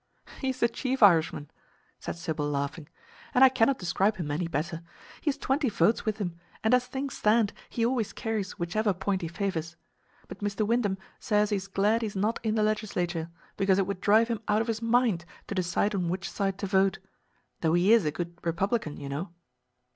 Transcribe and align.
"He 0.39 0.49
is 0.49 0.59
the 0.59 0.67
chief 0.67 1.03
Irishman," 1.03 1.51
said 1.99 2.15
Sybil 2.15 2.49
laughing, 2.49 2.89
"and 3.35 3.43
I 3.43 3.49
cannot 3.49 3.77
describe 3.77 4.15
him 4.17 4.31
any 4.31 4.47
better. 4.47 4.81
He 5.21 5.29
has 5.29 5.37
twenty 5.37 5.69
votes 5.69 6.05
with 6.05 6.17
him, 6.17 6.39
and 6.63 6.73
as 6.73 6.87
things 6.87 7.15
stand 7.15 7.53
he 7.69 7.85
always 7.85 8.11
carries 8.11 8.57
whichever 8.57 8.93
point 8.93 9.21
he 9.21 9.27
favors. 9.27 9.75
But 10.27 10.39
Mr. 10.39 10.65
Wyndham 10.65 10.97
says 11.19 11.51
he 11.51 11.57
is 11.57 11.67
glad 11.67 12.01
he 12.01 12.07
is 12.07 12.15
not 12.15 12.39
in 12.41 12.55
the 12.55 12.63
Legislature, 12.63 13.29
because 13.57 13.77
it 13.77 13.85
would 13.85 14.01
drive 14.01 14.27
him 14.29 14.41
out 14.47 14.61
of 14.63 14.67
his 14.69 14.81
mind 14.81 15.23
to 15.45 15.53
decide 15.53 15.93
on 15.93 16.09
which 16.09 16.27
side 16.31 16.57
to 16.57 16.65
vote 16.65 16.97
though 17.59 17.73
he 17.75 17.93
is 17.93 18.03
a 18.03 18.09
good 18.11 18.39
Republican, 18.43 18.97
you 18.97 19.07
know." 19.07 19.29